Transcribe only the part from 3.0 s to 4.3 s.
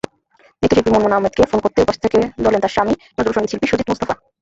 নজরুলসংগীতশিল্পী Sujit Mostafa.